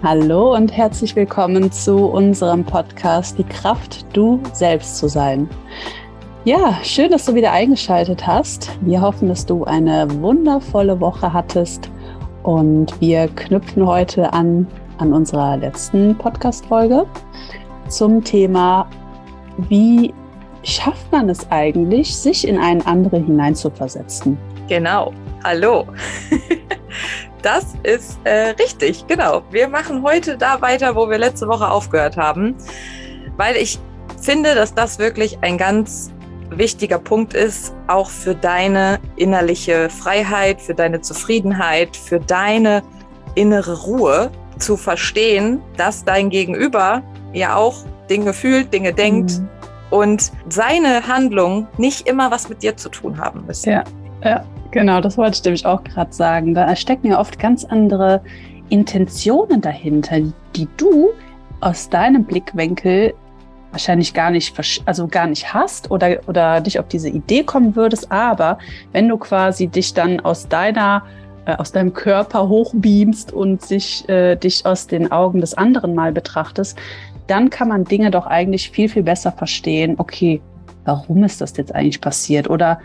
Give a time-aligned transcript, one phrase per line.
[0.00, 5.50] Hallo und herzlich willkommen zu unserem Podcast Die Kraft, du selbst zu sein.
[6.44, 8.70] Ja, schön, dass du wieder eingeschaltet hast.
[8.82, 11.90] Wir hoffen, dass du eine wundervolle Woche hattest
[12.44, 14.68] und wir knüpfen heute an
[14.98, 17.04] an unserer letzten Podcast-Folge
[17.88, 18.88] zum Thema,
[19.68, 20.14] wie
[20.62, 24.38] schafft man es eigentlich, sich in einen anderen hineinzuversetzen?
[24.68, 25.12] Genau.
[25.42, 25.86] Hallo.
[27.48, 29.42] Das ist äh, richtig, genau.
[29.50, 32.54] Wir machen heute da weiter, wo wir letzte Woche aufgehört haben,
[33.38, 33.78] weil ich
[34.20, 36.12] finde, dass das wirklich ein ganz
[36.50, 42.82] wichtiger Punkt ist, auch für deine innerliche Freiheit, für deine Zufriedenheit, für deine
[43.34, 47.76] innere Ruhe zu verstehen, dass dein Gegenüber ja auch
[48.10, 49.48] Dinge fühlt, Dinge denkt mhm.
[49.88, 53.70] und seine Handlung nicht immer was mit dir zu tun haben müssen.
[53.70, 53.84] Ja,
[54.22, 54.44] ja.
[54.70, 56.54] Genau, das wollte ich nämlich auch gerade sagen.
[56.54, 58.20] Da stecken ja oft ganz andere
[58.68, 60.20] Intentionen dahinter,
[60.54, 61.10] die du
[61.60, 63.14] aus deinem Blickwinkel
[63.70, 64.54] wahrscheinlich gar nicht,
[64.86, 68.10] also gar nicht hast oder, oder dich auf diese Idee kommen würdest.
[68.10, 68.58] Aber
[68.92, 71.02] wenn du quasi dich dann aus deiner,
[71.46, 76.12] äh, aus deinem Körper hochbeamst und sich, äh, dich aus den Augen des anderen mal
[76.12, 76.78] betrachtest,
[77.26, 79.94] dann kann man Dinge doch eigentlich viel, viel besser verstehen.
[79.98, 80.40] Okay,
[80.84, 82.48] warum ist das jetzt eigentlich passiert?
[82.48, 82.80] Oder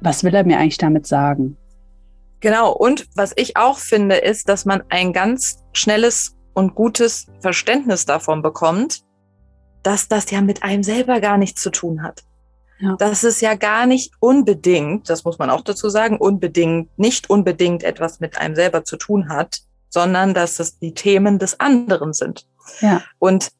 [0.00, 1.56] was will er mir eigentlich damit sagen?
[2.40, 8.04] Genau, und was ich auch finde, ist, dass man ein ganz schnelles und gutes Verständnis
[8.04, 9.02] davon bekommt,
[9.82, 12.22] dass das ja mit einem selber gar nichts zu tun hat.
[12.80, 12.94] Ja.
[12.96, 17.82] Dass es ja gar nicht unbedingt, das muss man auch dazu sagen, unbedingt, nicht unbedingt
[17.82, 22.46] etwas mit einem selber zu tun hat, sondern dass es die Themen des anderen sind.
[22.80, 23.02] Ja.
[23.18, 23.50] Und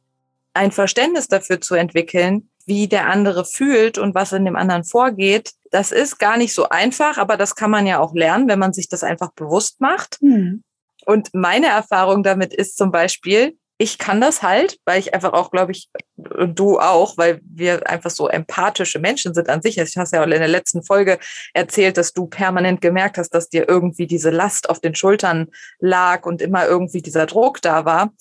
[0.55, 5.53] ein Verständnis dafür zu entwickeln, wie der andere fühlt und was in dem anderen vorgeht,
[5.71, 8.73] das ist gar nicht so einfach, aber das kann man ja auch lernen, wenn man
[8.73, 10.19] sich das einfach bewusst macht.
[10.23, 10.63] Mhm.
[11.05, 15.53] Und meine Erfahrung damit ist zum Beispiel, ich kann das halt, weil ich einfach auch,
[15.53, 19.79] glaube ich, du auch, weil wir einfach so empathische Menschen sind an sich.
[19.79, 21.19] Ich hast ja auch in der letzten Folge
[21.55, 25.47] erzählt, dass du permanent gemerkt hast, dass dir irgendwie diese Last auf den Schultern
[25.79, 28.13] lag und immer irgendwie dieser Druck da war.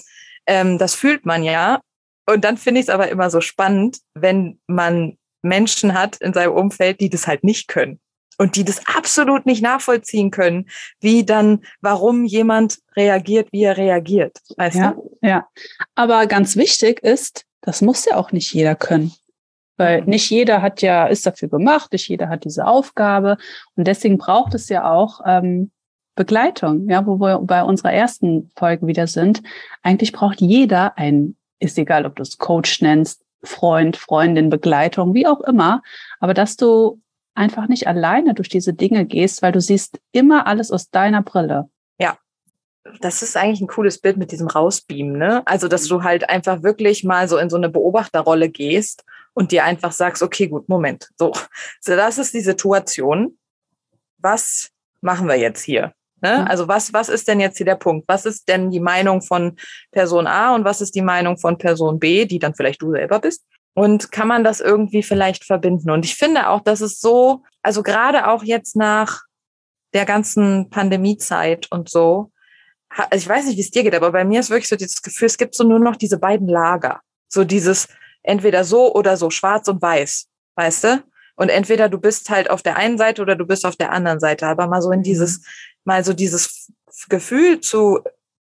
[0.45, 1.81] Ähm, das fühlt man ja.
[2.29, 6.53] Und dann finde ich es aber immer so spannend, wenn man Menschen hat in seinem
[6.53, 7.99] Umfeld, die das halt nicht können
[8.38, 14.38] und die das absolut nicht nachvollziehen können, wie dann, warum jemand reagiert, wie er reagiert.
[14.57, 15.17] Weißt ja, du?
[15.21, 15.47] ja.
[15.95, 19.13] Aber ganz wichtig ist, das muss ja auch nicht jeder können.
[19.77, 20.09] Weil mhm.
[20.09, 23.38] nicht jeder hat ja, ist dafür gemacht, nicht jeder hat diese Aufgabe.
[23.75, 25.71] Und deswegen braucht es ja auch ähm,
[26.15, 29.44] Begleitung, ja, wo wir bei unserer ersten Folge wieder sind.
[29.83, 35.28] Eigentlich braucht jeder ein, ist egal, ob du es Coach nennst, Freund, Freundin, Begleitung, wie
[35.28, 35.81] auch immer,
[36.19, 37.00] aber dass du
[37.35, 41.69] einfach nicht alleine durch diese Dinge gehst, weil du siehst immer alles aus deiner Brille.
[42.00, 42.18] Ja.
[43.01, 45.45] Das ist eigentlich ein cooles Bild mit diesem Rausbeamen, ne?
[45.45, 49.03] Also, dass du halt einfach wirklich mal so in so eine Beobachterrolle gehst
[49.34, 51.34] und dir einfach sagst, okay, gut, Moment, so,
[51.81, 53.38] so das ist die Situation.
[54.19, 55.94] Was machen wir jetzt hier?
[56.22, 56.39] Ne?
[56.39, 56.47] Mhm.
[56.47, 58.07] Also was, was ist denn jetzt hier der Punkt?
[58.07, 59.55] Was ist denn die Meinung von
[59.91, 63.19] Person A und was ist die Meinung von Person B, die dann vielleicht du selber
[63.19, 63.44] bist?
[63.73, 65.91] Und kann man das irgendwie vielleicht verbinden?
[65.91, 69.22] Und ich finde auch, dass es so, also gerade auch jetzt nach
[69.94, 72.31] der ganzen Pandemiezeit und so,
[72.89, 75.03] also ich weiß nicht, wie es dir geht, aber bei mir ist wirklich so dieses
[75.03, 77.01] Gefühl, es gibt so nur noch diese beiden Lager.
[77.27, 77.88] So dieses
[78.23, 81.03] entweder so oder so, schwarz und weiß, weißt du?
[81.35, 84.19] Und entweder du bist halt auf der einen Seite oder du bist auf der anderen
[84.19, 85.45] Seite, aber mal so in dieses, mhm
[85.87, 86.71] mal so dieses
[87.09, 88.01] Gefühl zu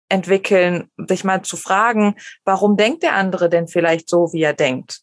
[0.10, 5.02] entwickeln, sich mal zu fragen, warum denkt der andere denn vielleicht so, wie er denkt?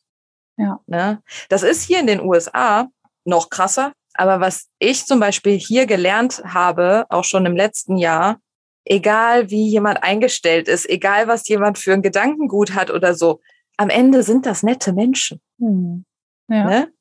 [0.57, 0.81] Ja.
[0.87, 1.23] Ne?
[1.49, 2.89] Das ist hier in den USA
[3.25, 3.93] noch krasser.
[4.15, 8.39] Aber was ich zum Beispiel hier gelernt habe, auch schon im letzten Jahr,
[8.85, 13.41] egal wie jemand eingestellt ist, egal was jemand für ein Gedankengut hat oder so,
[13.77, 15.41] am Ende sind das nette Menschen.
[15.59, 16.05] Hm.
[16.49, 16.65] Ja.
[16.65, 16.93] Ne?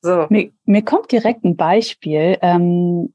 [0.00, 0.26] So.
[0.30, 2.38] Mir, mir, kommt direkt ein Beispiel.
[2.40, 3.14] Ähm,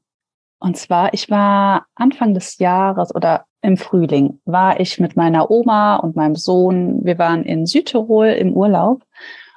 [0.60, 5.96] und zwar, ich war Anfang des Jahres oder im Frühling, war ich mit meiner Oma
[5.96, 9.04] und meinem Sohn, wir waren in Südtirol im Urlaub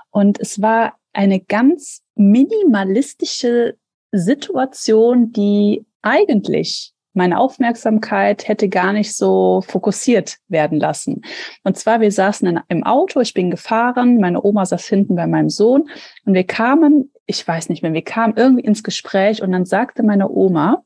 [0.10, 3.76] und es war eine ganz minimalistische
[4.12, 11.22] Situation, die eigentlich meine Aufmerksamkeit hätte gar nicht so fokussiert werden lassen.
[11.64, 15.28] Und zwar, wir saßen in, im Auto, ich bin gefahren, meine Oma saß hinten bei
[15.28, 15.90] meinem Sohn
[16.26, 20.04] und wir kamen, ich weiß nicht mehr, wir kamen irgendwie ins Gespräch und dann sagte
[20.04, 20.84] meine Oma,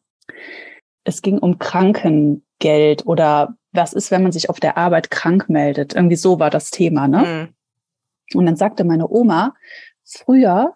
[1.04, 5.94] es ging um Krankengeld oder was ist, wenn man sich auf der Arbeit krank meldet.
[5.94, 7.52] Irgendwie so war das Thema, ne?
[8.32, 8.38] Mhm.
[8.38, 9.54] Und dann sagte meine Oma,
[10.04, 10.76] früher,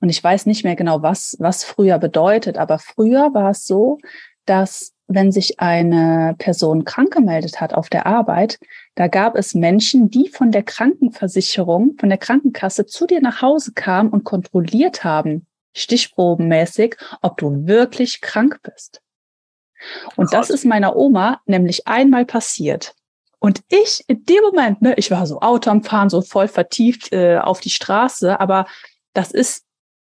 [0.00, 3.98] und ich weiß nicht mehr genau, was, was früher bedeutet, aber früher war es so,
[4.46, 8.58] dass wenn sich eine Person krank gemeldet hat auf der Arbeit,
[8.94, 13.72] da gab es Menschen, die von der Krankenversicherung, von der Krankenkasse zu dir nach Hause
[13.72, 15.46] kamen und kontrolliert haben,
[15.76, 19.02] stichprobenmäßig, ob du wirklich krank bist.
[20.16, 22.94] Und das ist meiner Oma nämlich einmal passiert.
[23.38, 27.12] Und ich in dem Moment, ne, ich war so Auto am Fahren, so voll vertieft
[27.12, 28.66] äh, auf die Straße, aber
[29.12, 29.64] das ist,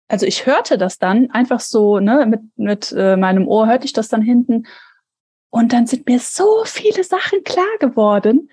[0.07, 3.93] also ich hörte das dann einfach so, ne, mit, mit äh, meinem Ohr hörte ich
[3.93, 4.65] das dann hinten.
[5.49, 8.49] Und dann sind mir so viele Sachen klar geworden,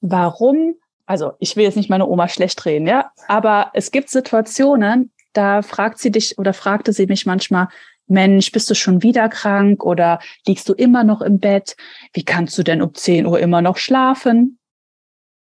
[0.00, 0.76] warum,
[1.06, 5.62] also ich will jetzt nicht meine Oma schlecht reden, ja, aber es gibt Situationen, da
[5.62, 7.68] fragt sie dich oder fragte sie mich manchmal,
[8.06, 11.76] Mensch, bist du schon wieder krank oder liegst du immer noch im Bett?
[12.12, 14.58] Wie kannst du denn um 10 Uhr immer noch schlafen?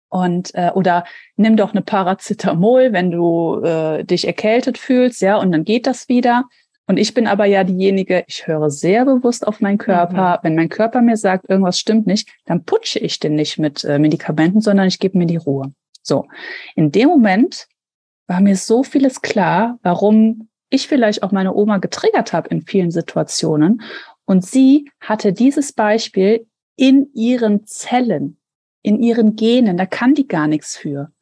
[0.09, 1.05] Und äh, oder
[1.37, 6.09] nimm doch eine Paracetamol, wenn du äh, dich erkältet fühlst, ja, und dann geht das
[6.09, 6.45] wieder.
[6.89, 10.37] Und ich bin aber ja diejenige, ich höre sehr bewusst auf meinen Körper.
[10.37, 10.39] Mhm.
[10.43, 13.99] Wenn mein Körper mir sagt, irgendwas stimmt nicht, dann putsche ich den nicht mit äh,
[13.99, 15.73] Medikamenten, sondern ich gebe mir die Ruhe.
[16.03, 16.27] So,
[16.77, 17.67] in dem Moment
[18.27, 22.91] war mir so vieles klar, warum ich vielleicht auch meine Oma getriggert habe in vielen
[22.91, 23.83] Situationen.
[24.25, 26.47] Und sie hatte dieses Beispiel
[26.77, 28.39] in ihren Zellen,
[28.83, 29.77] in ihren Genen.
[29.77, 31.13] Da kann die gar nichts für.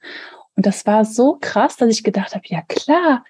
[0.57, 3.25] Und das war so krass, dass ich gedacht habe, ja klar,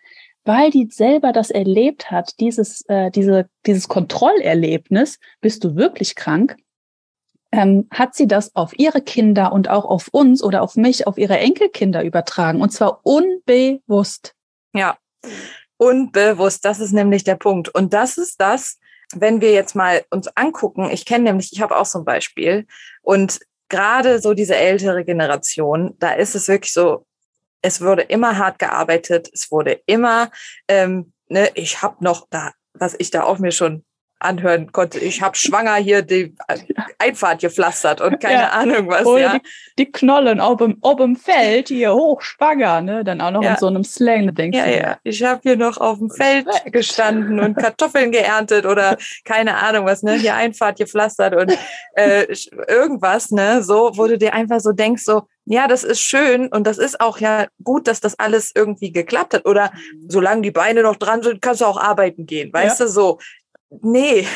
[0.45, 6.57] weil die selber das erlebt hat, dieses, äh, diese, dieses Kontrollerlebnis, bist du wirklich krank,
[7.55, 11.19] ähm, hat sie das auf ihre Kinder und auch auf uns oder auf mich, auf
[11.19, 12.61] ihre Enkelkinder übertragen.
[12.61, 14.35] Und zwar unbewusst.
[14.73, 14.99] Ja,
[15.77, 16.65] unbewusst.
[16.65, 17.69] Das ist nämlich der Punkt.
[17.69, 18.79] Und das ist das,
[19.15, 20.91] wenn wir jetzt mal uns angucken.
[20.91, 22.67] Ich kenne nämlich, ich habe auch so ein Beispiel.
[23.03, 27.07] Und gerade so diese ältere Generation, da ist es wirklich so,
[27.63, 30.31] es wurde immer hart gearbeitet, es wurde immer,
[30.67, 33.85] ähm, ne, ich habe noch da, was ich da auf mir schon
[34.25, 34.99] anhören konnte.
[34.99, 36.35] Ich habe schwanger hier die
[36.99, 38.49] Einfahrt gepflastert und keine ja.
[38.51, 39.05] Ahnung was.
[39.07, 39.39] Oder ja.
[39.39, 39.49] die,
[39.79, 43.05] die Knollen ob im, ob im Feld hier hochschwanger, ne?
[43.05, 43.53] Dann auch noch ja.
[43.53, 44.77] in so einem Slang, denkst ja, du.
[44.77, 49.87] Ja, ich habe hier noch auf dem Feld gestanden und Kartoffeln geerntet oder keine Ahnung
[49.87, 50.15] was, ne?
[50.15, 51.57] Hier Einfahrt gepflastert und
[51.95, 52.27] äh,
[52.69, 53.63] irgendwas, ne?
[53.63, 57.01] So, wo du dir einfach so denkst, so, ja, das ist schön und das ist
[57.01, 59.47] auch ja gut, dass das alles irgendwie geklappt hat.
[59.47, 60.09] Oder mhm.
[60.09, 62.53] solange die Beine noch dran sind, kannst du auch arbeiten gehen.
[62.53, 62.87] Weißt ja.
[62.87, 63.19] du, so
[63.71, 64.27] nee,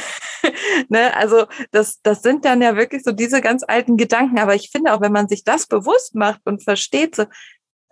[0.89, 4.39] ne, also das, das sind dann ja wirklich so diese ganz alten Gedanken.
[4.39, 7.27] Aber ich finde auch, wenn man sich das bewusst macht und versteht, so,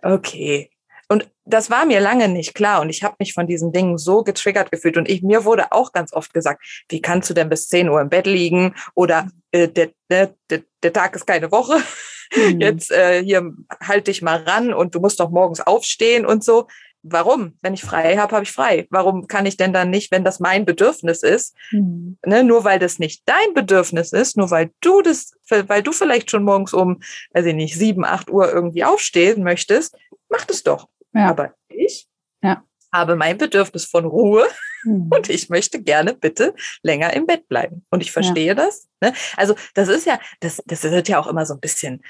[0.01, 0.69] okay.
[1.09, 4.23] Und das war mir lange nicht klar und ich habe mich von diesen Dingen so
[4.23, 7.69] getriggert gefühlt und ich mir wurde auch ganz oft gesagt, wie kannst du denn bis
[7.69, 11.81] 10 Uhr im Bett liegen oder äh, der, der, der, der Tag ist keine Woche,
[12.35, 12.59] mhm.
[12.59, 16.67] jetzt äh, hier halt dich mal ran und du musst doch morgens aufstehen und so
[17.03, 17.57] warum?
[17.61, 18.87] Wenn ich frei habe, habe ich frei.
[18.89, 22.17] Warum kann ich denn dann nicht, wenn das mein Bedürfnis ist, mhm.
[22.25, 26.31] ne, nur weil das nicht dein Bedürfnis ist, nur weil du das, weil du vielleicht
[26.31, 27.01] schon morgens um,
[27.33, 29.97] weiß ich nicht, sieben, acht Uhr irgendwie aufstehen möchtest,
[30.29, 30.87] mach das doch.
[31.13, 31.29] Ja.
[31.29, 32.07] Aber ich
[32.41, 32.63] ja.
[32.93, 34.45] habe mein Bedürfnis von Ruhe
[34.83, 35.09] mhm.
[35.11, 36.53] und ich möchte gerne bitte
[36.83, 37.85] länger im Bett bleiben.
[37.89, 38.55] Und ich verstehe ja.
[38.55, 38.87] das.
[39.01, 39.13] Ne?
[39.35, 42.03] Also das ist ja, das, das wird ja auch immer so ein bisschen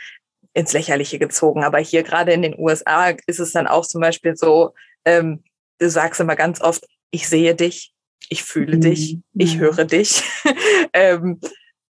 [0.57, 1.63] ins Lächerliche gezogen.
[1.63, 4.71] Aber hier gerade in den USA ist es dann auch zum Beispiel so,
[5.05, 5.43] ähm,
[5.77, 7.93] du sagst immer ganz oft, ich sehe dich,
[8.27, 8.81] ich fühle mhm.
[8.81, 10.24] dich, ich höre dich.
[10.93, 11.39] ähm,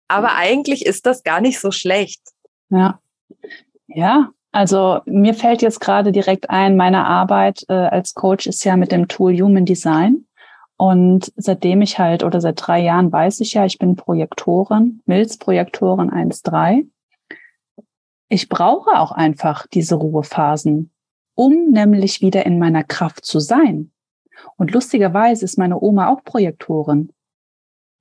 [0.07, 2.21] aber eigentlich ist das gar nicht so schlecht.
[2.69, 2.99] Ja.
[3.87, 8.75] Ja, also mir fällt jetzt gerade direkt ein, meine Arbeit äh, als Coach ist ja
[8.77, 10.25] mit dem Tool Human Design.
[10.77, 16.09] Und seitdem ich halt, oder seit drei Jahren weiß ich ja, ich bin Projektorin, Milz-Projektorin
[16.09, 16.87] 1.3
[18.29, 20.91] ich brauche auch einfach diese Ruhephasen,
[21.35, 23.91] um nämlich wieder in meiner Kraft zu sein.
[24.57, 27.11] Und lustigerweise ist meine Oma auch Projektorin.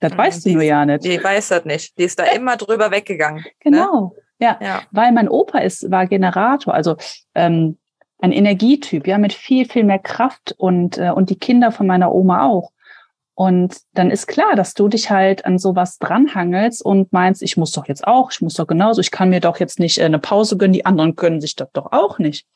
[0.00, 1.04] Das ja, weißt du nur ja nicht.
[1.04, 1.97] Die weiß das nicht.
[1.99, 3.43] Die ist da immer drüber weggegangen.
[3.43, 3.50] Ne?
[3.61, 4.14] Genau.
[4.16, 4.23] Ne?
[4.38, 4.59] Ja.
[4.61, 4.83] ja.
[4.90, 6.97] Weil mein Opa ist, war Generator, also
[7.35, 7.78] ähm,
[8.21, 12.12] ein Energietyp, ja, mit viel, viel mehr Kraft und, äh, und die Kinder von meiner
[12.12, 12.73] Oma auch.
[13.35, 17.73] Und dann ist klar, dass du dich halt an sowas dranhangelst und meinst, ich muss
[17.73, 20.21] doch jetzt auch, ich muss doch genauso, ich kann mir doch jetzt nicht äh, eine
[20.21, 22.47] Pause gönnen, die anderen können sich das doch auch nicht.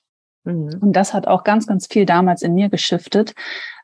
[0.44, 0.78] Mhm.
[0.80, 3.34] Und das hat auch ganz, ganz viel damals in mir geschiftet,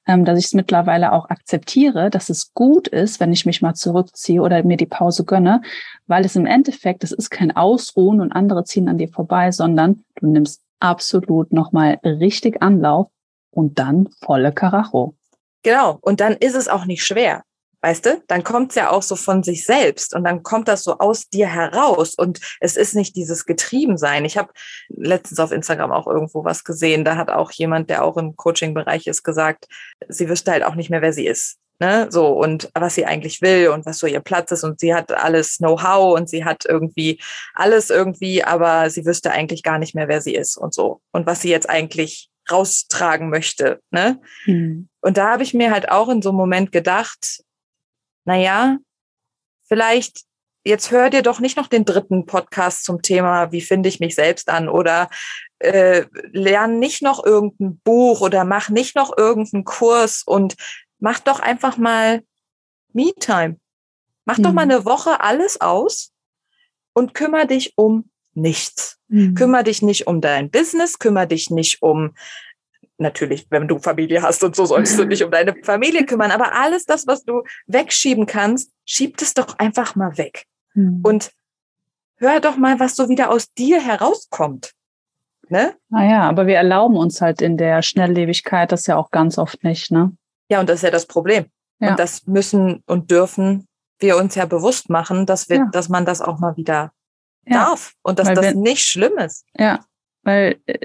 [0.07, 3.75] ähm, dass ich es mittlerweile auch akzeptiere, dass es gut ist, wenn ich mich mal
[3.75, 5.63] zurückziehe oder mir die Pause gönne,
[6.07, 10.05] weil es im Endeffekt, es ist kein Ausruhen und andere ziehen an dir vorbei, sondern
[10.21, 13.09] du nimmst absolut nochmal richtig Anlauf
[13.51, 15.15] und dann volle Karacho.
[15.65, 15.99] Genau.
[16.03, 17.43] Und dann ist es auch nicht schwer.
[17.81, 20.85] Weißt du, dann kommt es ja auch so von sich selbst und dann kommt das
[20.85, 24.25] so aus dir heraus und es ist nicht dieses Getriebensein.
[24.25, 24.53] Ich habe
[24.89, 29.07] letztens auf Instagram auch irgendwo was gesehen, da hat auch jemand, der auch im Coaching-Bereich
[29.07, 29.67] ist, gesagt,
[30.09, 31.59] sie wüsste halt auch nicht mehr, wer sie ist.
[31.81, 34.95] ne, so und was sie eigentlich will und was so ihr Platz ist und sie
[34.95, 37.21] hat alles Know-how und sie hat irgendwie
[37.55, 41.27] alles irgendwie, aber sie wüsste eigentlich gar nicht mehr, wer sie ist und so und
[41.27, 44.21] was sie jetzt eigentlich raustragen möchte, ne?
[44.47, 44.89] Mhm.
[45.01, 47.43] Und da habe ich mir halt auch in so einem Moment gedacht,
[48.25, 48.79] na ja,
[49.69, 50.25] vielleicht
[50.65, 54.15] jetzt hör dir doch nicht noch den dritten Podcast zum Thema, wie finde ich mich
[54.15, 55.11] selbst an oder
[55.59, 60.57] äh, lern nicht noch irgendein Buch oder mach nicht noch irgendeinen Kurs und
[60.99, 62.23] mach doch einfach mal
[62.93, 63.59] Me-Time.
[64.25, 64.43] Mach mhm.
[64.43, 64.73] doch mal mhm.
[64.73, 66.13] eine Woche alles aus
[66.95, 68.99] und kümmere dich um nichts.
[69.15, 69.37] Mhm.
[69.37, 72.15] Kümmere dich nicht um dein Business, kümmere dich nicht um
[72.99, 76.33] natürlich, wenn du Familie hast und so, sollst du dich um deine Familie kümmern.
[76.33, 80.47] Aber alles das, was du wegschieben kannst, schieb es doch einfach mal weg.
[80.75, 81.01] Mhm.
[81.05, 81.31] Und
[82.17, 84.73] hör doch mal, was so wieder aus dir herauskommt.
[85.49, 85.75] Ne?
[85.91, 89.93] Naja, aber wir erlauben uns halt in der Schnelllebigkeit das ja auch ganz oft nicht,
[89.93, 90.17] ne?
[90.49, 91.47] Ja, und das ist ja das Problem.
[91.79, 91.91] Ja.
[91.91, 93.69] Und das müssen und dürfen
[94.01, 95.69] wir uns ja bewusst machen, dass wir, ja.
[95.71, 96.93] dass man das auch mal wieder
[97.47, 97.65] ja.
[97.65, 99.45] darf und dass weil das nicht schlimm ist.
[99.59, 99.81] Ja,
[100.23, 100.79] weil äh,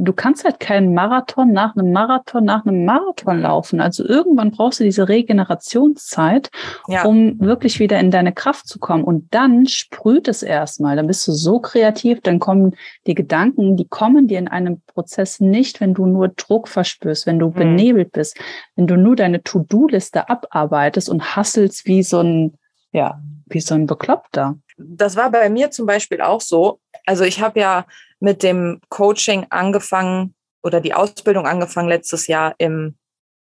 [0.00, 3.80] du kannst halt keinen Marathon nach einem Marathon nach einem Marathon laufen.
[3.80, 6.50] Also irgendwann brauchst du diese Regenerationszeit,
[6.88, 7.04] ja.
[7.04, 9.04] um wirklich wieder in deine Kraft zu kommen.
[9.04, 10.96] Und dann sprüht es erstmal.
[10.96, 15.40] Dann bist du so kreativ, dann kommen die Gedanken, die kommen dir in einem Prozess
[15.40, 17.54] nicht, wenn du nur Druck verspürst, wenn du mhm.
[17.54, 18.38] benebelt bist,
[18.76, 22.54] wenn du nur deine To-Do-Liste abarbeitest und hasselst wie so ein,
[22.92, 24.56] ja, wie so ein Bekloppter.
[24.82, 26.80] Das war bei mir zum Beispiel auch so.
[27.06, 27.86] Also ich habe ja
[28.18, 32.96] mit dem Coaching angefangen oder die Ausbildung angefangen letztes Jahr im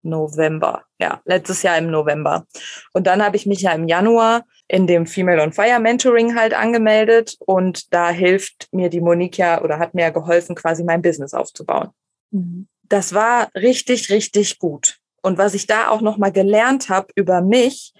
[0.03, 0.83] November.
[0.99, 2.47] Ja, letztes Jahr im November.
[2.93, 6.53] Und dann habe ich mich ja im Januar in dem Female on Fire Mentoring halt
[6.53, 11.01] angemeldet und da hilft mir die Monique ja oder hat mir ja geholfen, quasi mein
[11.01, 11.89] Business aufzubauen.
[12.31, 12.67] Mhm.
[12.83, 14.97] Das war richtig, richtig gut.
[15.21, 17.93] Und was ich da auch nochmal gelernt habe über mich,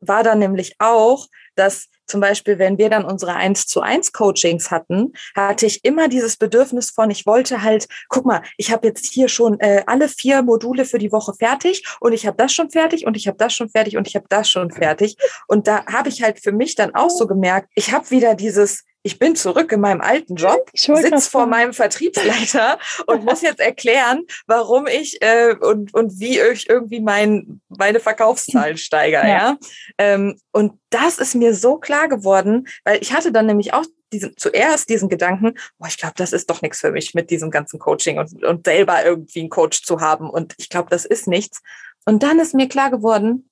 [0.00, 1.26] war dann nämlich auch,
[1.56, 6.08] dass zum Beispiel, wenn wir dann unsere 1 zu 1 Coachings hatten, hatte ich immer
[6.08, 10.08] dieses Bedürfnis von, ich wollte halt, guck mal, ich habe jetzt hier schon äh, alle
[10.08, 13.38] vier Module für die Woche fertig und ich habe das schon fertig und ich habe
[13.38, 15.16] das schon fertig und ich habe das schon fertig.
[15.46, 18.84] Und da habe ich halt für mich dann auch so gemerkt, ich habe wieder dieses,
[19.08, 24.26] ich bin zurück in meinem alten Job, sitze vor meinem Vertriebsleiter und muss jetzt erklären,
[24.46, 29.26] warum ich äh, und, und wie ich irgendwie mein, meine Verkaufszahlen steigere.
[29.26, 29.28] Ja.
[29.28, 29.58] ja?
[29.96, 34.36] Ähm, und das ist mir so klar geworden, weil ich hatte dann nämlich auch diesen,
[34.36, 37.78] zuerst diesen Gedanken, boah, ich glaube, das ist doch nichts für mich mit diesem ganzen
[37.78, 40.28] Coaching und, und selber irgendwie einen Coach zu haben.
[40.28, 41.62] Und ich glaube, das ist nichts.
[42.04, 43.48] Und dann ist mir klar geworden,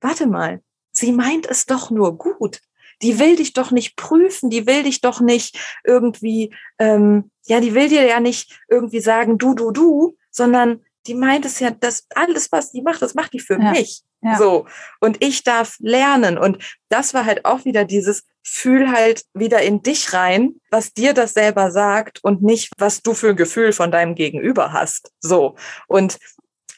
[0.00, 0.62] warte mal,
[0.92, 2.62] sie meint es doch nur gut
[3.02, 7.74] die will dich doch nicht prüfen, die will dich doch nicht irgendwie, ähm, ja, die
[7.74, 12.06] will dir ja nicht irgendwie sagen, du, du, du, sondern die meint es ja, dass
[12.14, 13.70] alles, was die macht, das macht die für ja.
[13.72, 14.02] mich.
[14.22, 14.38] Ja.
[14.38, 14.66] So.
[15.00, 16.38] Und ich darf lernen.
[16.38, 21.12] Und das war halt auch wieder dieses, fühl halt wieder in dich rein, was dir
[21.12, 25.12] das selber sagt und nicht, was du für ein Gefühl von deinem Gegenüber hast.
[25.20, 25.56] So.
[25.88, 26.18] Und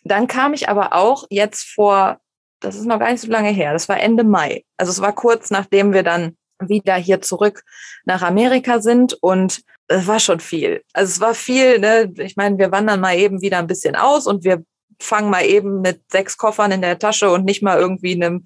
[0.04, 2.19] dann kam ich aber auch jetzt vor
[2.61, 4.65] das ist noch gar nicht so lange her, das war Ende Mai.
[4.77, 7.63] Also es war kurz nachdem wir dann wieder hier zurück
[8.05, 10.83] nach Amerika sind und es war schon viel.
[10.93, 12.13] Also es war viel, ne?
[12.19, 14.65] ich meine, wir wandern mal eben wieder ein bisschen aus und wir
[15.01, 18.45] fangen mal eben mit sechs Koffern in der Tasche und nicht mal irgendwie einem,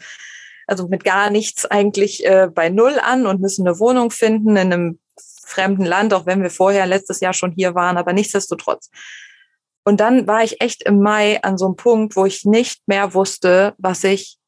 [0.66, 4.72] also mit gar nichts eigentlich äh, bei Null an und müssen eine Wohnung finden in
[4.72, 4.98] einem
[5.46, 8.90] fremden Land, auch wenn wir vorher letztes Jahr schon hier waren, aber nichtsdestotrotz.
[9.84, 13.14] Und dann war ich echt im Mai an so einem Punkt, wo ich nicht mehr
[13.14, 14.38] wusste, was ich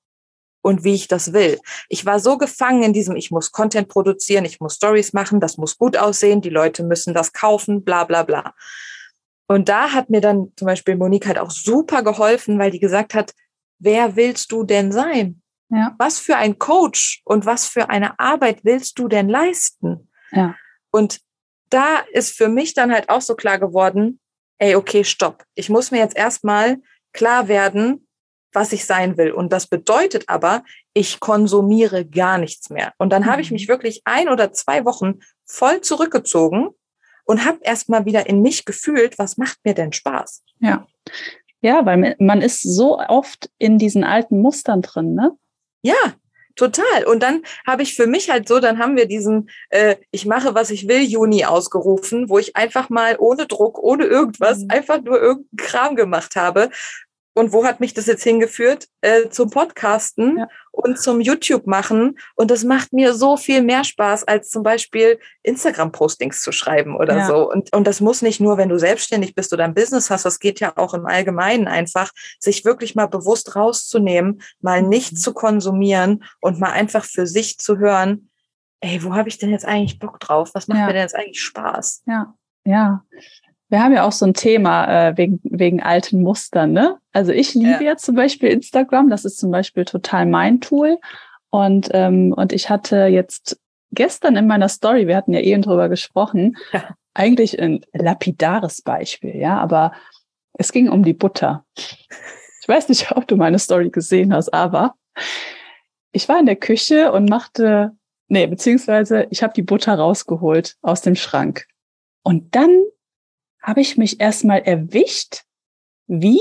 [0.63, 1.59] und wie ich das will.
[1.89, 5.57] Ich war so gefangen in diesem, ich muss Content produzieren, ich muss Stories machen, das
[5.57, 8.55] muss gut aussehen, die Leute müssen das kaufen, bla bla bla.
[9.47, 13.15] Und da hat mir dann zum Beispiel Monique halt auch super geholfen, weil die gesagt
[13.15, 13.33] hat,
[13.79, 15.43] wer willst du denn sein?
[15.71, 15.95] Ja.
[15.99, 20.11] Was für ein Coach und was für eine Arbeit willst du denn leisten?
[20.33, 20.55] Ja.
[20.91, 21.21] Und
[21.71, 24.21] da ist für mich dann halt auch so klar geworden,
[24.61, 25.45] ey, okay, stopp.
[25.55, 26.79] Ich muss mir jetzt erstmal
[27.13, 28.07] klar werden,
[28.53, 29.33] was ich sein will.
[29.33, 32.93] Und das bedeutet aber, ich konsumiere gar nichts mehr.
[32.99, 33.27] Und dann mhm.
[33.27, 33.73] habe ich mich mhm.
[33.73, 36.69] wirklich ein oder zwei Wochen voll zurückgezogen
[37.25, 40.45] und habe erstmal wieder in mich gefühlt, was macht mir denn Spaß?
[40.61, 40.87] Ja.
[41.63, 45.33] Ja, weil man ist so oft in diesen alten Mustern drin, ne?
[45.83, 46.15] Ja,
[46.57, 47.05] Total.
[47.07, 50.55] Und dann habe ich für mich halt so, dann haben wir diesen äh, Ich mache,
[50.55, 54.71] was ich will, Juni ausgerufen, wo ich einfach mal ohne Druck, ohne irgendwas, mhm.
[54.71, 56.71] einfach nur irgendeinen Kram gemacht habe.
[57.41, 58.89] Und wo hat mich das jetzt hingeführt?
[59.01, 60.49] Äh, zum Podcasten ja.
[60.73, 62.19] und zum YouTube machen.
[62.37, 67.17] Und das macht mir so viel mehr Spaß, als zum Beispiel Instagram-Postings zu schreiben oder
[67.17, 67.27] ja.
[67.27, 67.51] so.
[67.51, 70.39] Und, und das muss nicht nur, wenn du selbstständig bist oder ein Business hast, das
[70.39, 75.17] geht ja auch im Allgemeinen einfach, sich wirklich mal bewusst rauszunehmen, mal nicht mhm.
[75.17, 78.29] zu konsumieren und mal einfach für sich zu hören,
[78.81, 80.51] ey, wo habe ich denn jetzt eigentlich Bock drauf?
[80.53, 80.87] Was macht ja.
[80.89, 82.03] mir denn jetzt eigentlich Spaß?
[82.05, 82.35] Ja,
[82.67, 83.03] ja.
[83.71, 86.99] Wir haben ja auch so ein Thema äh, wegen, wegen alten Mustern, ne?
[87.13, 87.93] Also ich liebe ja.
[87.93, 90.99] jetzt zum Beispiel Instagram, das ist zum Beispiel total mein Tool.
[91.51, 93.61] Und, ähm, und ich hatte jetzt
[93.93, 96.95] gestern in meiner Story, wir hatten ja eben drüber gesprochen, ja.
[97.15, 99.93] eigentlich ein lapidares Beispiel, ja, aber
[100.55, 101.65] es ging um die Butter.
[101.77, 104.95] Ich weiß nicht, ob du meine Story gesehen hast, aber
[106.13, 107.93] ich war in der Küche und machte,
[108.29, 111.67] nee, beziehungsweise ich habe die Butter rausgeholt aus dem Schrank.
[112.23, 112.85] Und dann
[113.63, 115.43] habe ich mich erstmal erwischt,
[116.07, 116.41] wie,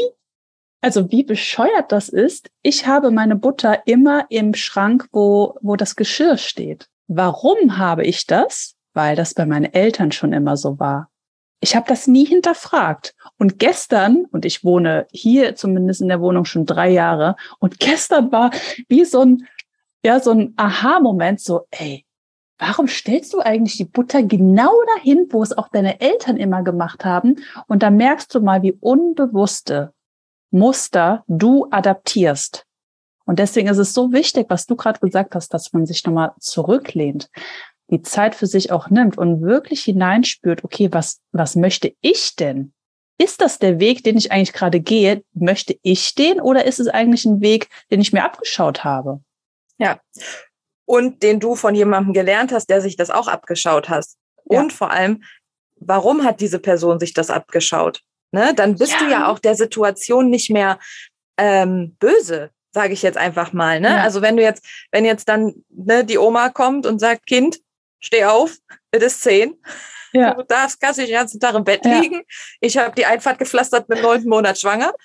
[0.82, 2.50] also wie bescheuert das ist.
[2.62, 6.90] Ich habe meine Butter immer im Schrank, wo, wo das Geschirr steht.
[7.08, 8.76] Warum habe ich das?
[8.94, 11.10] Weil das bei meinen Eltern schon immer so war.
[11.62, 13.16] Ich habe das nie hinterfragt.
[13.38, 18.32] Und gestern, und ich wohne hier zumindest in der Wohnung schon drei Jahre, und gestern
[18.32, 18.52] war
[18.88, 19.48] wie so ein,
[20.04, 22.06] ja, so ein Aha-Moment, so, ey,
[22.60, 27.06] warum stellst du eigentlich die Butter genau dahin, wo es auch deine Eltern immer gemacht
[27.06, 27.38] haben?
[27.68, 29.94] Und da merkst du mal, wie unbewusste
[30.52, 32.66] Muster du adaptierst.
[33.26, 36.34] Und deswegen ist es so wichtig, was du gerade gesagt hast, dass man sich nochmal
[36.40, 37.30] zurücklehnt,
[37.90, 42.74] die Zeit für sich auch nimmt und wirklich hineinspürt, okay, was, was möchte ich denn?
[43.18, 45.24] Ist das der Weg, den ich eigentlich gerade gehe?
[45.34, 49.22] Möchte ich den oder ist es eigentlich ein Weg, den ich mir abgeschaut habe?
[49.78, 50.00] Ja,
[50.90, 54.18] und den du von jemandem gelernt hast, der sich das auch abgeschaut hast.
[54.50, 54.60] Ja.
[54.60, 55.24] Und vor allem,
[55.76, 58.02] warum hat diese Person sich das abgeschaut?
[58.32, 58.56] Ne?
[58.56, 58.98] Dann bist ja.
[58.98, 60.80] du ja auch der Situation nicht mehr
[61.38, 63.80] ähm, böse, sage ich jetzt einfach mal.
[63.80, 63.90] Ne?
[63.90, 64.02] Ja.
[64.02, 67.60] Also wenn du jetzt, wenn jetzt dann ne, die Oma kommt und sagt, Kind,
[68.00, 68.58] steh auf,
[68.90, 69.62] es ist zehn.
[70.12, 70.34] Ja.
[70.34, 72.24] Du darfst kannst dich den ganzen Tag im Bett liegen.
[72.62, 74.96] Ich habe die Einfahrt gepflastert mit neunten Monat schwanger.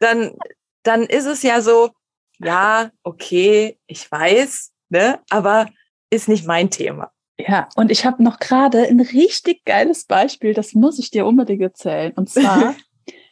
[0.00, 0.38] Dann,
[0.84, 1.90] dann ist es ja so,
[2.38, 5.20] ja, okay, ich weiß, ne?
[5.30, 5.66] aber
[6.10, 7.10] ist nicht mein Thema.
[7.38, 11.62] Ja, und ich habe noch gerade ein richtig geiles Beispiel, das muss ich dir unbedingt
[11.62, 12.12] erzählen.
[12.14, 12.76] Und zwar,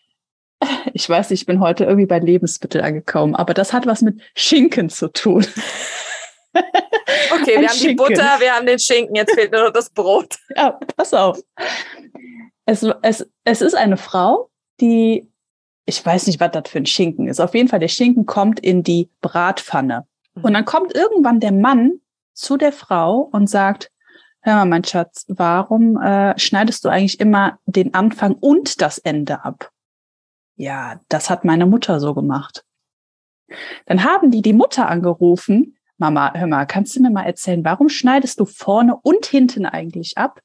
[0.92, 4.90] ich weiß, ich bin heute irgendwie bei Lebensmittel angekommen, aber das hat was mit Schinken
[4.90, 5.46] zu tun.
[7.34, 7.88] Okay, wir haben Schinken.
[7.88, 10.36] die Butter, wir haben den Schinken, jetzt fehlt nur noch das Brot.
[10.56, 11.40] Ja, pass auf.
[12.66, 15.30] Es, es, es ist eine Frau, die,
[15.86, 17.40] ich weiß nicht, was das für ein Schinken ist.
[17.40, 20.06] Auf jeden Fall, der Schinken kommt in die Bratpfanne.
[20.34, 20.54] Und mhm.
[20.54, 22.00] dann kommt irgendwann der Mann
[22.32, 23.90] zu der Frau und sagt,
[24.40, 29.44] hör mal, mein Schatz, warum äh, schneidest du eigentlich immer den Anfang und das Ende
[29.44, 29.70] ab?
[30.56, 32.64] Ja, das hat meine Mutter so gemacht.
[33.86, 35.76] Dann haben die die Mutter angerufen.
[35.98, 40.18] Mama, hör mal, kannst du mir mal erzählen, warum schneidest du vorne und hinten eigentlich
[40.18, 40.40] ab?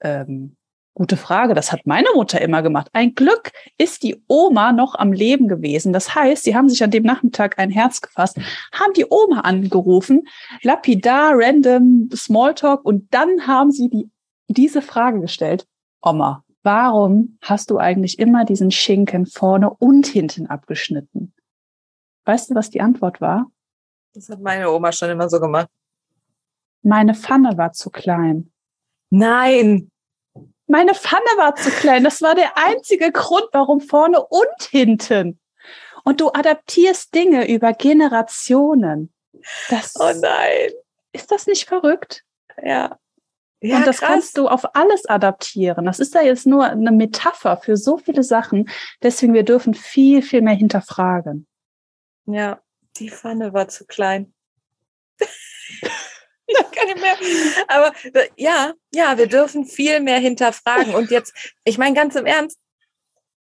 [0.00, 0.56] Ähm,
[0.96, 1.54] Gute Frage.
[1.54, 2.88] Das hat meine Mutter immer gemacht.
[2.92, 5.92] Ein Glück ist die Oma noch am Leben gewesen.
[5.92, 8.38] Das heißt, sie haben sich an dem Nachmittag ein Herz gefasst,
[8.72, 10.28] haben die Oma angerufen,
[10.62, 14.08] lapidar, random, Smalltalk und dann haben sie die,
[14.46, 15.66] diese Frage gestellt.
[16.00, 21.34] Oma, warum hast du eigentlich immer diesen Schinken vorne und hinten abgeschnitten?
[22.24, 23.50] Weißt du, was die Antwort war?
[24.14, 25.68] Das hat meine Oma schon immer so gemacht.
[26.82, 28.52] Meine Pfanne war zu klein.
[29.10, 29.90] Nein,
[30.66, 32.04] meine Pfanne war zu klein.
[32.04, 35.38] Das war der einzige Grund, warum vorne und hinten.
[36.04, 39.12] Und du adaptierst Dinge über Generationen.
[39.68, 40.70] Das, oh nein.
[41.12, 42.24] Ist das nicht verrückt?
[42.62, 42.98] Ja.
[43.60, 44.08] ja und das krass.
[44.08, 45.84] kannst du auf alles adaptieren.
[45.86, 48.68] Das ist ja jetzt nur eine Metapher für so viele Sachen.
[49.02, 51.46] Deswegen, wir dürfen viel, viel mehr hinterfragen.
[52.26, 52.60] Ja,
[52.96, 54.34] die Pfanne war zu klein.
[56.86, 57.16] nicht mehr.
[57.68, 57.92] Aber
[58.36, 60.94] ja, ja, wir dürfen viel mehr hinterfragen.
[60.94, 61.32] Und jetzt,
[61.64, 62.58] ich meine ganz im Ernst,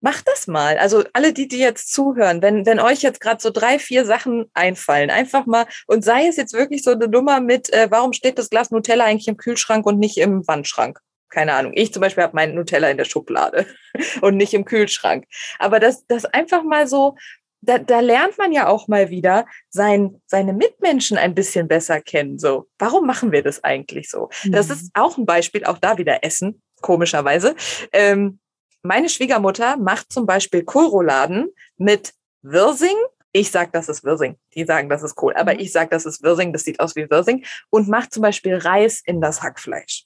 [0.04, 0.76] macht das mal.
[0.76, 4.50] Also alle, die, die jetzt zuhören, wenn, wenn euch jetzt gerade so drei, vier Sachen
[4.52, 8.38] einfallen, einfach mal, und sei es jetzt wirklich so eine Nummer mit, äh, warum steht
[8.38, 11.00] das Glas Nutella eigentlich im Kühlschrank und nicht im Wandschrank?
[11.30, 11.72] Keine Ahnung.
[11.74, 13.66] Ich zum Beispiel habe meinen Nutella in der Schublade
[14.20, 15.24] und nicht im Kühlschrank.
[15.58, 17.16] Aber das, das einfach mal so
[17.64, 22.38] da, da lernt man ja auch mal wieder sein, seine Mitmenschen ein bisschen besser kennen.
[22.38, 24.30] So, warum machen wir das eigentlich so?
[24.44, 24.52] Mhm.
[24.52, 27.54] Das ist auch ein Beispiel, auch da wieder Essen, komischerweise.
[27.92, 28.38] Ähm,
[28.82, 32.96] meine Schwiegermutter macht zum Beispiel Kohlrouladen mit Wirsing.
[33.32, 34.36] Ich sag, das ist Wirsing.
[34.54, 35.34] Die sagen, das ist Kohl.
[35.34, 35.60] Aber mhm.
[35.60, 36.52] ich sag, das ist Wirsing.
[36.52, 37.44] Das sieht aus wie Wirsing.
[37.70, 40.04] Und macht zum Beispiel Reis in das Hackfleisch.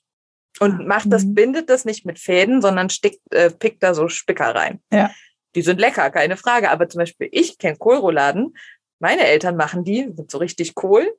[0.59, 1.35] Und ah, macht das, mhm.
[1.35, 4.81] bindet das nicht mit Fäden, sondern stickt, äh, pickt da so Spicker rein.
[4.91, 5.11] Ja.
[5.55, 6.69] Die sind lecker, keine Frage.
[6.71, 8.55] Aber zum Beispiel, ich kenne Kohlrouladen.
[8.99, 11.09] Meine Eltern machen die mit so richtig Kohl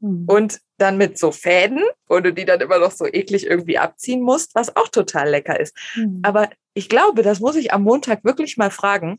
[0.00, 0.24] mhm.
[0.26, 4.22] und dann mit so Fäden, wo du die dann immer noch so eklig irgendwie abziehen
[4.22, 5.76] musst, was auch total lecker ist.
[5.94, 6.20] Mhm.
[6.22, 9.18] Aber ich glaube, das muss ich am Montag wirklich mal fragen,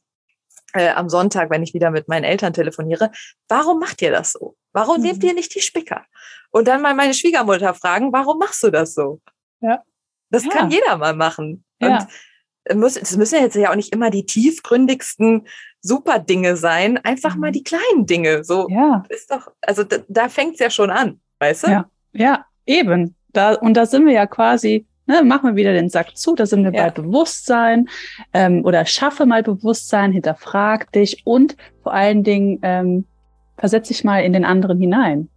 [0.74, 3.12] äh, am Sonntag, wenn ich wieder mit meinen Eltern telefoniere,
[3.48, 4.56] warum macht ihr das so?
[4.72, 5.04] Warum mhm.
[5.04, 6.06] nehmt ihr nicht die Spicker?
[6.52, 9.22] Und dann mal meine Schwiegermutter fragen, warum machst du das so?
[9.62, 9.84] Ja.
[10.30, 10.52] Das ja.
[10.52, 11.64] kann jeder mal machen.
[11.80, 12.00] Ja.
[12.00, 12.08] Und
[12.66, 15.48] es müssen jetzt ja auch nicht immer die tiefgründigsten
[15.82, 17.42] super Dinge sein, einfach mhm.
[17.42, 18.44] mal die kleinen Dinge.
[18.44, 19.04] So ja.
[19.10, 21.72] ist doch, also da, da fängt es ja schon an, weißt du?
[21.72, 23.16] Ja, ja eben.
[23.32, 26.46] Da, und da sind wir ja quasi Ne, machen wir wieder den Sack zu, da
[26.46, 26.84] sind wir ja.
[26.84, 27.90] bei Bewusstsein
[28.32, 33.06] ähm, oder schaffe mal Bewusstsein, hinterfrag dich und vor allen Dingen ähm,
[33.58, 35.28] versetz dich mal in den anderen hinein.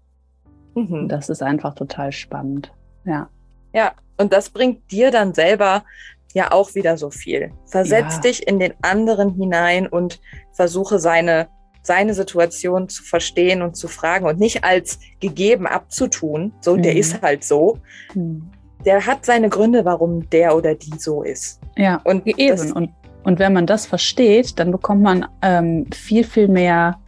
[0.74, 1.08] Mhm.
[1.08, 2.70] Das ist einfach total spannend.
[3.06, 3.30] Ja.
[3.72, 5.85] Ja, und das bringt dir dann selber
[6.34, 7.52] ja auch wieder so viel.
[7.66, 8.20] Versetz ja.
[8.20, 10.20] dich in den anderen hinein und
[10.52, 11.48] versuche seine,
[11.82, 16.52] seine Situation zu verstehen und zu fragen und nicht als gegeben abzutun.
[16.60, 16.82] So, mhm.
[16.82, 17.78] der ist halt so.
[18.14, 18.50] Mhm
[18.84, 21.60] der hat seine Gründe, warum der oder die so ist.
[21.76, 22.72] Ja, und eben.
[22.72, 22.90] Und,
[23.24, 26.98] und wenn man das versteht, dann bekommt man ähm, viel, viel mehr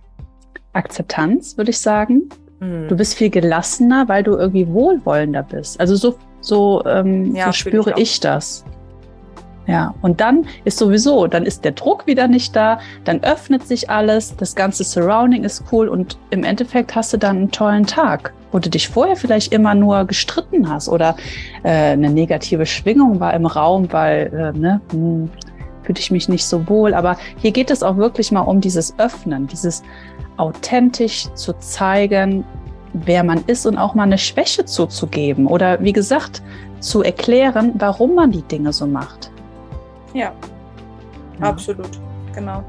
[0.73, 2.29] Akzeptanz, würde ich sagen.
[2.61, 2.89] Mhm.
[2.89, 5.79] Du bist viel gelassener, weil du irgendwie wohlwollender bist.
[5.81, 8.65] Also so, so, ähm, ja, so spüre ich, ich das.
[9.67, 13.89] Ja, und dann ist sowieso, dann ist der Druck wieder nicht da, dann öffnet sich
[13.89, 18.35] alles, das ganze Surrounding ist cool und im Endeffekt hast du dann einen tollen Tag,
[18.53, 21.17] wo du dich vorher vielleicht immer nur gestritten hast oder
[21.63, 25.31] äh, eine negative Schwingung war im Raum, weil, äh, ne, hm,
[25.83, 26.95] fühlte ich mich nicht so wohl.
[26.95, 29.83] Aber hier geht es auch wirklich mal um dieses Öffnen, dieses
[30.37, 32.45] authentisch zu zeigen,
[32.93, 36.43] wer man ist und auch mal eine Schwäche zuzugeben oder wie gesagt,
[36.81, 39.31] zu erklären, warum man die Dinge so macht.
[40.15, 40.33] Ja,
[41.41, 41.47] ja.
[41.47, 42.01] absolut,
[42.35, 42.65] genau.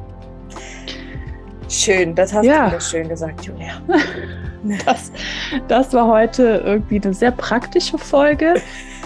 [1.69, 2.69] Schön, das hast ja.
[2.69, 3.81] du schön gesagt, Julia.
[4.83, 5.11] Das,
[5.67, 8.55] das war heute irgendwie eine sehr praktische Folge.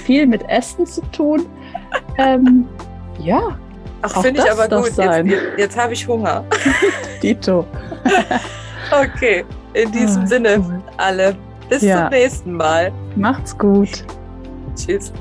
[0.05, 1.45] Viel mit Essen zu tun.
[2.17, 2.65] Ähm,
[3.19, 3.57] ja.
[4.01, 4.85] Ach, finde ich aber gut.
[4.85, 6.45] Jetzt, jetzt, jetzt habe ich Hunger.
[7.21, 7.65] Dito.
[8.91, 11.35] okay, in diesem ah, Sinne, alle.
[11.67, 12.03] Bis ja.
[12.03, 12.91] zum nächsten Mal.
[13.15, 14.05] Macht's gut.
[14.75, 15.11] Tschüss.